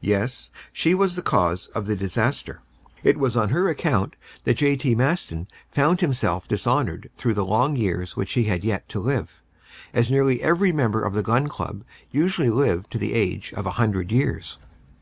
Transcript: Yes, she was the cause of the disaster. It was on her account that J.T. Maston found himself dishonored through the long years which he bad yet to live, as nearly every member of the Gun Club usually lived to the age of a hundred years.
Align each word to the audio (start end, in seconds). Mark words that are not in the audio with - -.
Yes, 0.00 0.50
she 0.72 0.94
was 0.94 1.16
the 1.16 1.22
cause 1.22 1.66
of 1.74 1.84
the 1.84 1.94
disaster. 1.94 2.62
It 3.04 3.18
was 3.18 3.36
on 3.36 3.50
her 3.50 3.68
account 3.68 4.16
that 4.44 4.54
J.T. 4.56 4.94
Maston 4.94 5.48
found 5.68 6.00
himself 6.00 6.48
dishonored 6.48 7.10
through 7.14 7.34
the 7.34 7.44
long 7.44 7.76
years 7.76 8.16
which 8.16 8.32
he 8.32 8.46
bad 8.46 8.64
yet 8.64 8.88
to 8.88 9.00
live, 9.00 9.42
as 9.92 10.10
nearly 10.10 10.40
every 10.40 10.72
member 10.72 11.02
of 11.02 11.12
the 11.12 11.22
Gun 11.22 11.46
Club 11.50 11.84
usually 12.10 12.48
lived 12.48 12.90
to 12.92 12.96
the 12.96 13.12
age 13.12 13.52
of 13.52 13.66
a 13.66 13.72
hundred 13.76 14.10
years. 14.10 14.56